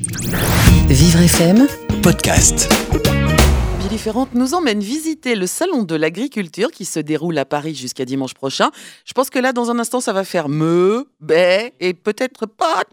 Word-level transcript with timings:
Vivre 0.00 1.22
FM, 1.22 1.66
podcast. 2.04 2.72
Billy 3.80 3.98
Ferrante 3.98 4.32
nous 4.32 4.54
emmène 4.54 4.78
visiter 4.78 5.34
le 5.34 5.48
salon 5.48 5.82
de 5.82 5.96
l'agriculture 5.96 6.70
qui 6.70 6.84
se 6.84 7.00
déroule 7.00 7.36
à 7.36 7.44
Paris 7.44 7.74
jusqu'à 7.74 8.04
dimanche 8.04 8.34
prochain. 8.34 8.70
Je 9.04 9.12
pense 9.12 9.28
que 9.28 9.40
là, 9.40 9.52
dans 9.52 9.72
un 9.72 9.78
instant, 9.80 10.00
ça 10.00 10.12
va 10.12 10.22
faire 10.22 10.48
me, 10.48 11.08
bé 11.18 11.74
et 11.80 11.94
peut-être 11.94 12.46
pas. 12.46 12.84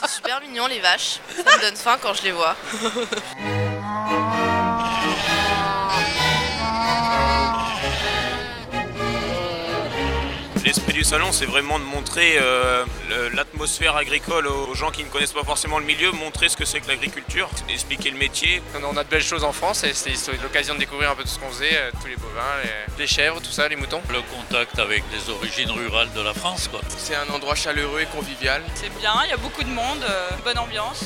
C'est 0.00 0.10
super 0.10 0.40
mignon 0.40 0.68
les 0.68 0.78
vaches. 0.78 1.18
Ça 1.44 1.56
me 1.56 1.62
donne 1.62 1.76
faim 1.76 1.96
quand 2.00 2.14
je 2.14 2.22
les 2.22 2.32
vois. 2.32 2.54
L'esprit 10.62 10.92
du 10.92 11.04
salon, 11.04 11.32
c'est 11.32 11.46
vraiment 11.46 11.78
de 11.78 11.84
montrer 11.84 12.38
euh, 12.38 12.84
l'atmosphère 13.34 13.96
agricole 13.96 14.46
aux 14.46 14.74
gens 14.74 14.90
qui 14.90 15.04
ne 15.04 15.08
connaissent 15.08 15.32
pas 15.32 15.44
forcément 15.44 15.78
le 15.78 15.84
milieu, 15.84 16.12
montrer 16.12 16.48
ce 16.48 16.56
que 16.56 16.64
c'est 16.64 16.80
que 16.80 16.88
l'agriculture, 16.88 17.50
expliquer 17.68 18.10
le 18.10 18.18
métier. 18.18 18.62
On 18.82 18.96
a 18.96 19.04
de 19.04 19.08
belles 19.08 19.22
choses 19.22 19.44
en 19.44 19.52
France 19.52 19.84
et 19.84 19.92
c'est 19.92 20.14
l'occasion 20.42 20.74
de 20.74 20.78
découvrir 20.80 21.10
un 21.10 21.14
peu 21.14 21.22
tout 21.22 21.28
ce 21.28 21.38
qu'on 21.38 21.50
faisait, 21.50 21.76
euh, 21.76 21.90
tous 22.00 22.08
les 22.08 22.16
bovins, 22.16 22.40
les, 22.62 23.02
les 23.02 23.06
chèvres, 23.06 23.40
tout 23.40 23.50
ça, 23.50 23.68
les 23.68 23.76
moutons. 23.76 24.00
le 24.10 24.20
contact 24.22 24.78
avec 24.78 25.02
les 25.12 25.30
origines 25.30 25.70
rurales 25.70 26.12
de 26.14 26.20
la 26.20 26.34
France. 26.34 26.68
Quoi. 26.68 26.80
C'est 26.88 27.14
un 27.14 27.28
endroit 27.34 27.54
chaleureux 27.54 28.00
et 28.00 28.06
convivial. 28.06 28.62
C'est 28.74 28.96
bien, 28.98 29.12
il 29.24 29.30
y 29.30 29.34
a 29.34 29.36
beaucoup 29.36 29.64
de 29.64 29.70
monde, 29.70 30.04
euh, 30.08 30.30
bonne 30.44 30.58
ambiance. 30.58 31.04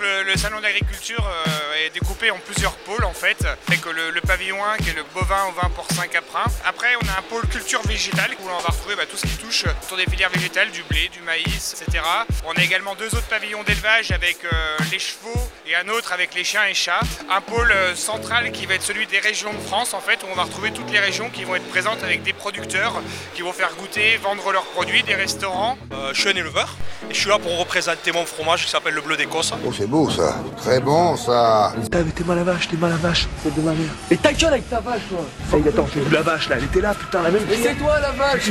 Le, 0.00 0.22
le 0.24 0.36
salon 0.36 0.60
d'agriculture 0.60 1.26
euh, 1.26 1.44
est 1.86 1.90
découpé 1.90 2.30
en 2.30 2.38
plusieurs 2.38 2.74
pôles 2.78 3.04
en 3.04 3.12
fait. 3.12 3.38
Fait 3.68 3.76
que 3.76 3.88
le, 3.88 4.10
le 4.10 4.20
pavillon 4.20 4.56
1 4.64 4.76
qui 4.78 4.90
est 4.90 4.94
le 4.94 5.04
bovin, 5.14 5.46
ovin, 5.48 5.68
porcin, 5.70 6.06
caprin. 6.06 6.44
Après 6.66 6.88
on 7.02 7.08
a 7.08 7.18
un 7.18 7.22
pôle 7.22 7.46
culture 7.48 7.82
végétale 7.86 8.30
où 8.40 8.44
on 8.48 8.62
va 8.62 8.68
retrouver 8.68 8.96
bah, 8.96 9.06
tout 9.10 9.16
ce 9.16 9.26
qui 9.26 9.36
touche 9.36 9.64
autour 9.84 9.96
des 9.96 10.04
filières 10.06 10.30
végétales, 10.30 10.70
du 10.70 10.82
blé, 10.84 11.08
du 11.12 11.20
maïs, 11.22 11.76
etc. 11.80 12.02
On 12.46 12.52
a 12.52 12.62
également 12.62 12.94
deux 12.94 13.06
autres 13.06 13.28
pavillons 13.28 13.62
d'élevage 13.64 14.10
avec 14.12 14.38
euh, 14.44 14.48
les 14.90 14.98
chevaux 14.98 15.40
et 15.66 15.74
un 15.74 15.88
autre 15.88 16.12
avec 16.12 16.34
les 16.34 16.44
chiens 16.44 16.64
et 16.66 16.74
chats. 16.74 17.00
Un 17.30 17.40
pôle 17.40 17.70
euh, 17.72 17.94
central 17.94 18.52
qui 18.52 18.66
va 18.66 18.74
être 18.74 18.82
celui 18.82 19.06
des 19.06 19.18
régions 19.18 19.52
de 19.52 19.58
France 19.58 19.94
en 19.94 20.00
fait 20.00 20.22
où 20.22 20.26
on 20.30 20.34
va 20.34 20.44
retrouver 20.44 20.70
toutes 20.72 20.90
les 20.90 20.98
régions 21.00 21.30
qui 21.30 21.44
vont 21.44 21.54
être 21.54 21.68
présentes 21.68 22.02
avec 22.02 22.22
des 22.22 22.32
producteurs 22.32 22.94
qui 23.34 23.42
vont 23.42 23.52
faire 23.52 23.74
goûter, 23.76 24.16
vendre 24.18 24.52
leurs 24.52 24.64
produits, 24.64 25.02
des 25.02 25.14
restaurants. 25.14 25.76
Euh, 25.92 26.10
je 26.12 26.20
suis 26.20 26.30
un 26.30 26.36
éleveur 26.36 26.74
et 27.10 27.14
je 27.14 27.20
suis 27.20 27.28
là 27.28 27.38
pour 27.38 27.56
représenter 27.58 28.12
mon 28.12 28.26
fromage 28.26 28.64
qui 28.64 28.70
s'appelle 28.70 28.94
le 28.94 29.00
bleu 29.00 29.16
d'Écosse. 29.16 29.52
Oh, 29.64 29.72
c'est 29.76 29.86
beau 29.86 30.10
ça. 30.10 30.36
Très 30.58 30.80
bon 30.80 31.16
ça. 31.16 31.67
Putain, 31.82 32.02
mais 32.04 32.12
t'es 32.12 32.24
mal 32.24 32.38
à 32.38 32.44
vache, 32.44 32.68
t'es 32.68 32.76
mal 32.76 32.92
à 32.92 32.96
vache, 32.96 33.26
c'est 33.42 33.54
de 33.54 33.60
ma 33.60 33.72
mère. 33.72 33.90
Et 34.10 34.16
ta 34.16 34.32
gueule 34.32 34.52
avec 34.54 34.68
ta 34.70 34.80
vache, 34.80 35.00
toi 35.08 35.18
Ça 35.50 35.56
y 35.58 35.60
est, 35.62 35.68
attends, 35.68 35.88
c'est 35.92 36.08
de 36.08 36.14
la 36.14 36.22
vache 36.22 36.48
là, 36.48 36.56
elle 36.58 36.64
était 36.64 36.80
là, 36.80 36.94
putain, 36.94 37.22
la 37.22 37.30
même. 37.30 37.42
Mais 37.48 37.56
c'est 37.56 37.74
toi 37.74 38.00
la 38.00 38.10
vache 38.12 38.42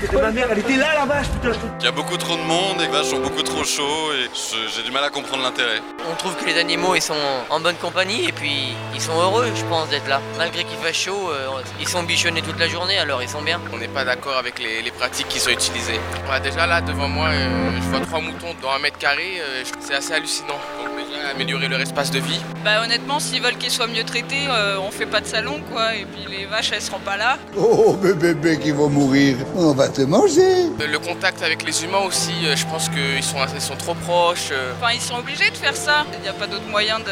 C'était 0.00 0.20
ma 0.20 0.30
mère, 0.30 0.48
elle 0.50 0.58
était 0.58 0.76
là 0.76 0.94
la 0.94 1.06
vache, 1.06 1.26
putain, 1.28 1.56
Il 1.80 1.84
y 1.84 1.88
a 1.88 1.92
beaucoup 1.92 2.16
trop 2.16 2.36
de 2.36 2.42
monde, 2.42 2.76
les 2.80 2.86
vaches 2.88 3.06
sont 3.06 3.20
beaucoup 3.20 3.42
trop 3.42 3.64
chauds 3.64 4.12
et 4.12 4.28
j'ai 4.74 4.82
du 4.82 4.90
mal 4.90 5.04
à 5.04 5.10
comprendre 5.10 5.42
l'intérêt. 5.42 5.80
On 6.10 6.14
trouve 6.16 6.36
que 6.36 6.44
les 6.46 6.58
animaux 6.58 6.94
ils 6.94 7.02
sont 7.02 7.14
en 7.50 7.60
bonne 7.60 7.76
compagnie 7.76 8.26
et 8.28 8.32
puis 8.32 8.74
ils 8.94 9.00
sont 9.00 9.18
heureux 9.20 9.46
je 9.54 9.64
pense 9.64 9.88
d'être 9.88 10.08
là. 10.08 10.20
Malgré 10.38 10.64
qu'il 10.64 10.78
fasse 10.78 10.94
chaud, 10.96 11.30
euh, 11.30 11.48
ils 11.80 11.88
sont 11.88 12.02
bichonnés 12.02 12.42
toute 12.42 12.58
la 12.58 12.68
journée 12.68 12.98
alors 12.98 13.22
ils 13.22 13.28
sont 13.28 13.42
bien. 13.42 13.60
On 13.72 13.78
n'est 13.78 13.88
pas 13.88 14.04
d'accord 14.04 14.36
avec 14.38 14.58
les, 14.58 14.82
les 14.82 14.90
pratiques 14.90 15.28
qui 15.28 15.38
sont 15.40 15.50
utilisées. 15.50 16.00
Voilà, 16.24 16.40
déjà 16.40 16.66
là 16.66 16.80
devant 16.80 17.08
moi, 17.08 17.28
euh, 17.28 17.70
je 17.82 17.88
vois 17.88 18.00
trois 18.00 18.20
moutons 18.20 18.54
dans 18.62 18.70
un 18.70 18.78
mètre 18.78 18.98
carré, 18.98 19.38
euh, 19.40 19.62
je- 19.64 19.72
c'est 19.80 19.94
assez 19.94 20.12
hallucinant. 20.12 20.58
Donc 20.78 21.06
déjà 21.08 21.28
améliorer 21.34 21.68
leur 21.68 21.80
espace 21.80 22.10
de 22.10 22.18
vie. 22.20 22.40
Bah 22.66 22.82
honnêtement, 22.82 23.20
s'ils 23.20 23.40
veulent 23.40 23.56
qu'ils 23.58 23.70
soient 23.70 23.86
mieux 23.86 24.02
traités, 24.02 24.48
euh, 24.50 24.76
on 24.84 24.90
fait 24.90 25.06
pas 25.06 25.20
de 25.20 25.26
salon 25.26 25.60
quoi, 25.72 25.94
et 25.94 26.04
puis 26.04 26.26
les 26.36 26.46
vaches 26.46 26.72
elles 26.74 26.82
seront 26.82 26.98
pas 26.98 27.16
là. 27.16 27.38
Oh, 27.56 27.92
bébé, 27.92 28.34
bébé 28.34 28.58
qui 28.58 28.72
vont 28.72 28.88
mourir. 28.90 29.36
On 29.54 29.72
va 29.72 29.88
te 29.88 30.02
manger. 30.02 30.64
Euh, 30.80 30.88
Le 30.90 30.98
contact 30.98 31.44
avec 31.44 31.62
les 31.64 31.84
humains 31.84 32.02
aussi, 32.04 32.32
euh, 32.44 32.56
je 32.56 32.66
pense 32.66 32.88
qu'ils 32.88 33.22
sont, 33.22 33.36
ils 33.54 33.60
sont 33.60 33.76
trop 33.76 33.94
proches. 33.94 34.48
euh. 34.50 34.72
Enfin 34.82 34.92
ils 34.92 35.00
sont 35.00 35.14
obligés 35.14 35.48
de 35.48 35.56
faire 35.56 35.76
ça, 35.76 36.04
il 36.18 36.22
n'y 36.22 36.28
a 36.28 36.32
pas 36.32 36.48
d'autre 36.48 36.66
moyen 36.68 36.98
de... 36.98 37.04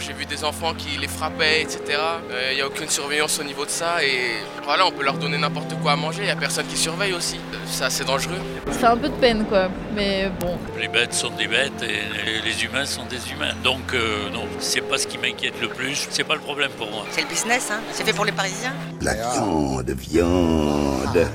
J'ai 0.00 0.12
vu 0.12 0.26
des 0.26 0.44
enfants 0.44 0.74
qui 0.74 0.98
les 0.98 1.08
frappaient, 1.08 1.62
etc. 1.62 1.98
Il 2.50 2.56
n'y 2.56 2.60
a 2.60 2.66
aucune 2.66 2.90
surveillance 2.90 3.38
au 3.40 3.44
niveau 3.44 3.64
de 3.64 3.70
ça 3.70 4.04
et 4.04 4.34
voilà, 4.62 4.86
on 4.86 4.90
peut 4.90 5.02
leur 5.02 5.14
donner 5.16 5.38
n'importe 5.38 5.72
quoi 5.80 5.92
à 5.92 5.96
manger, 5.96 6.18
il 6.20 6.24
n'y 6.26 6.30
a 6.30 6.36
personne 6.36 6.66
qui 6.66 6.76
surveille 6.76 7.14
aussi. 7.14 7.40
C'est 7.64 7.84
assez 7.84 8.04
dangereux. 8.04 8.36
Ça 8.70 8.78
fait 8.78 8.86
un 8.86 8.96
peu 8.98 9.08
de 9.08 9.14
peine 9.14 9.46
quoi, 9.46 9.70
mais 9.94 10.30
bon. 10.40 10.58
Les 10.78 10.88
bêtes 10.88 11.14
sont 11.14 11.30
des 11.30 11.46
bêtes 11.48 11.82
et 11.82 12.44
les 12.44 12.64
humains 12.64 12.84
sont 12.84 13.04
des 13.06 13.32
humains. 13.32 13.54
Donc 13.64 13.94
euh, 13.94 14.28
non, 14.30 14.44
c'est 14.68 14.82
pas 14.82 14.98
ce 14.98 15.06
qui 15.06 15.16
m'inquiète 15.16 15.54
le 15.62 15.68
plus. 15.68 16.06
C'est 16.10 16.24
pas 16.24 16.34
le 16.34 16.40
problème 16.40 16.70
pour 16.76 16.90
moi. 16.90 17.04
C'est 17.10 17.22
le 17.22 17.26
business 17.28 17.70
hein, 17.72 17.80
c'est 17.92 18.04
fait 18.04 18.12
pour 18.12 18.26
les 18.26 18.32
Parisiens. 18.32 18.74
La 19.00 19.14
viande, 19.14 19.90
viande. 19.90 21.26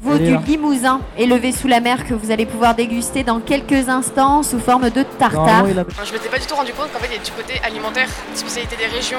Veau 0.00 0.18
du 0.18 0.36
Limousin 0.46 1.00
élevé 1.18 1.50
sous 1.50 1.66
la 1.66 1.80
mer 1.80 2.06
que 2.06 2.14
vous 2.14 2.30
allez 2.30 2.46
pouvoir 2.46 2.76
déguster 2.76 3.24
dans 3.24 3.40
quelques 3.40 3.88
instants 3.88 4.44
sous 4.44 4.60
forme 4.60 4.88
de 4.88 5.02
tartare. 5.02 5.66
Je 5.66 6.12
m'étais 6.12 6.28
pas 6.28 6.38
du 6.38 6.46
tout 6.46 6.54
rendu 6.54 6.72
compte 6.72 6.92
qu'en 6.92 7.00
fait 7.00 7.08
il 7.10 7.16
y 7.16 7.20
a 7.20 7.24
du 7.24 7.32
côté 7.32 7.60
alimentaire, 7.64 8.08
spécialité 8.34 8.76
des 8.76 8.86
régions, 8.86 9.18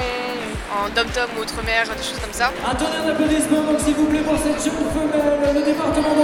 en 0.71 0.87
dom-tom 0.95 1.27
ou 1.37 1.41
outre-mer, 1.41 1.83
des 1.83 2.03
choses 2.03 2.19
comme 2.23 2.31
ça. 2.31 2.53
Un 2.63 2.75
tonnerre 2.75 3.05
d'applaudissements, 3.05 3.63
donc 3.67 3.79
s'il 3.83 3.95
vous 3.95 4.05
plaît, 4.05 4.23
pour 4.23 4.37
cette 4.39 4.63
jeune 4.63 4.79
femelle, 4.95 5.59
le 5.59 5.63
département 5.65 6.15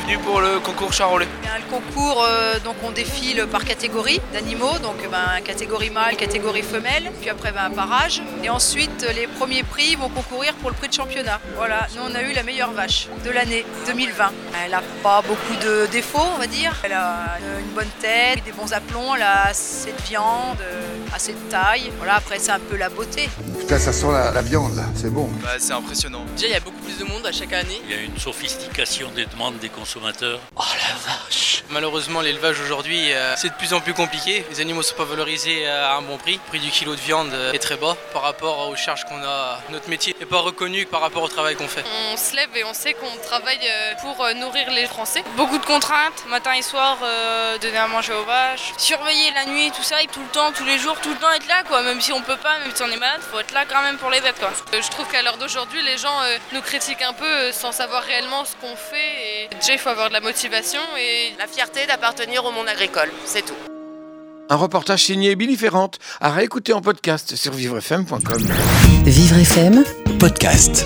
venu 0.00 0.18
pour 0.18 0.40
le 0.40 0.60
concours 0.60 0.92
charolais. 0.92 1.28
A 1.54 1.58
le 1.58 1.64
concours, 1.64 2.24
euh, 2.24 2.58
donc 2.60 2.76
on 2.84 2.90
défile 2.90 3.46
par 3.50 3.64
catégorie 3.64 4.20
d'animaux, 4.32 4.78
donc 4.82 4.96
euh, 5.04 5.08
ben, 5.08 5.40
catégorie 5.44 5.90
mâle, 5.90 6.16
catégorie 6.16 6.62
femelle, 6.62 7.10
puis 7.20 7.30
après 7.30 7.52
ben, 7.52 7.70
par 7.70 7.92
âge. 7.92 8.22
Et 8.42 8.50
ensuite, 8.50 9.06
les 9.14 9.26
premiers 9.26 9.62
prix 9.62 9.96
vont 9.96 10.08
concourir 10.08 10.54
pour 10.54 10.70
le 10.70 10.76
prix 10.76 10.88
de 10.88 10.94
championnat. 10.94 11.40
Voilà, 11.56 11.86
nous 11.94 12.02
on 12.10 12.14
a 12.14 12.22
eu 12.22 12.32
la 12.32 12.42
meilleure 12.42 12.72
vache 12.72 13.08
de 13.24 13.30
l'année 13.30 13.64
2020. 13.86 14.32
Elle 14.64 14.74
a 14.74 14.82
pas 15.02 15.22
beaucoup 15.22 15.56
de 15.64 15.86
défauts, 15.90 16.28
on 16.34 16.38
va 16.38 16.46
dire. 16.46 16.74
Elle 16.82 16.92
a 16.92 17.38
une 17.60 17.74
bonne 17.74 17.90
tête, 18.00 18.44
des 18.44 18.52
bons 18.52 18.72
aplombs, 18.72 19.14
elle 19.16 19.22
a 19.22 19.46
assez 19.48 19.92
de 19.92 20.02
viande, 20.08 20.60
euh, 20.60 21.14
assez 21.14 21.32
de 21.32 21.50
taille. 21.50 21.90
Voilà, 21.98 22.16
après 22.16 22.38
c'est 22.38 22.52
un 22.52 22.60
peu 22.60 22.76
la 22.76 22.88
beauté. 22.88 23.28
Putain, 23.58 23.78
ça 23.78 23.92
sent 23.92 24.10
la, 24.12 24.32
la 24.32 24.42
viande 24.42 24.76
là. 24.76 24.84
C'est 24.94 25.12
bon. 25.12 25.28
Bah, 25.42 25.50
c'est 25.58 25.72
impressionnant. 25.72 26.24
Déjà, 26.36 26.46
il 26.48 26.52
y 26.52 26.56
a 26.56 26.60
beaucoup 26.60 26.80
plus 26.82 26.98
de 26.98 27.04
monde 27.04 27.26
à 27.26 27.32
chaque 27.32 27.52
année. 27.52 27.80
Il 27.88 27.94
y 27.94 27.98
a 27.98 28.02
une 28.02 28.18
sophistication 28.18 29.10
des 29.14 29.26
demandes 29.26 29.58
des 29.58 29.68
consommateurs. 29.68 29.89
Malheureusement, 31.70 32.20
l'élevage 32.20 32.60
aujourd'hui, 32.60 33.12
euh, 33.12 33.34
c'est 33.36 33.48
de 33.48 33.54
plus 33.54 33.72
en 33.72 33.80
plus 33.80 33.94
compliqué. 33.94 34.44
Les 34.50 34.60
animaux 34.60 34.82
sont 34.82 34.96
pas 34.96 35.04
valorisés 35.04 35.66
euh, 35.66 35.88
à 35.88 35.96
un 35.96 36.02
bon 36.02 36.16
prix. 36.16 36.34
Le 36.34 36.48
prix 36.48 36.60
du 36.60 36.70
kilo 36.70 36.94
de 36.94 37.00
viande 37.00 37.32
euh, 37.32 37.52
est 37.52 37.58
très 37.58 37.76
bas 37.76 37.96
par 38.12 38.22
rapport 38.22 38.68
aux 38.68 38.76
charges 38.76 39.04
qu'on 39.04 39.22
a. 39.22 39.60
Notre 39.70 39.88
métier 39.88 40.16
n'est 40.18 40.26
pas 40.26 40.38
reconnu 40.40 40.86
par 40.86 41.00
rapport 41.00 41.22
au 41.22 41.28
travail 41.28 41.54
qu'on 41.56 41.68
fait. 41.68 41.84
On 42.12 42.16
se 42.16 42.34
lève 42.34 42.48
et 42.56 42.64
on 42.64 42.74
sait 42.74 42.94
qu'on 42.94 43.16
travaille 43.24 43.60
pour 44.00 44.26
nourrir 44.34 44.70
les 44.70 44.86
Français. 44.86 45.22
Beaucoup 45.36 45.58
de 45.58 45.64
contraintes, 45.64 46.24
matin 46.28 46.52
et 46.54 46.62
soir, 46.62 46.98
euh, 47.02 47.58
donner 47.58 47.78
à 47.78 47.86
manger 47.86 48.12
aux 48.12 48.24
vaches, 48.24 48.72
surveiller 48.76 49.30
la 49.34 49.46
nuit, 49.46 49.70
tout 49.74 49.82
ça, 49.82 50.02
et 50.02 50.06
tout 50.06 50.20
le 50.20 50.28
temps, 50.28 50.52
tous 50.52 50.64
les 50.64 50.78
jours, 50.78 50.98
tout 51.00 51.10
le 51.10 51.16
temps 51.16 51.30
être 51.32 51.46
là, 51.46 51.62
quoi. 51.66 51.82
Même 51.82 52.00
si 52.00 52.12
on 52.12 52.20
peut 52.20 52.36
pas, 52.36 52.58
même 52.58 52.74
si 52.74 52.82
on 52.82 52.90
est 52.90 52.96
malade, 52.96 53.20
faut 53.30 53.38
être 53.38 53.52
là 53.52 53.64
quand 53.68 53.82
même 53.82 53.96
pour 53.98 54.10
les 54.10 54.20
bêtes, 54.20 54.38
quoi. 54.38 54.50
Je 54.72 54.90
trouve 54.90 55.06
qu'à 55.08 55.22
l'heure 55.22 55.38
d'aujourd'hui, 55.38 55.82
les 55.82 55.98
gens 55.98 56.20
euh, 56.22 56.36
nous 56.52 56.62
critiquent 56.62 57.02
un 57.02 57.12
peu 57.12 57.52
sans 57.52 57.72
savoir 57.72 58.02
réellement 58.02 58.44
ce 58.44 58.54
qu'on 58.56 58.76
fait. 58.76 59.44
Et 59.44 59.54
déjà, 59.54 59.72
il 59.80 59.82
faut 59.82 59.88
avoir 59.88 60.08
de 60.08 60.12
la 60.12 60.20
motivation 60.20 60.80
et 60.98 61.32
la 61.38 61.46
fierté 61.46 61.86
d'appartenir 61.86 62.44
au 62.44 62.52
monde 62.52 62.68
agricole, 62.68 63.08
c'est 63.24 63.46
tout. 63.46 63.54
Un 64.50 64.56
reportage 64.56 65.04
signé 65.04 65.34
Billy 65.36 65.56
Ferrante 65.56 65.98
à 66.20 66.30
réécouter 66.30 66.74
en 66.74 66.82
podcast 66.82 67.34
sur 67.34 67.52
vivrefm.com. 67.54 68.42
Vivre 69.04 69.38
FM, 69.38 69.82
Podcast. 70.18 70.84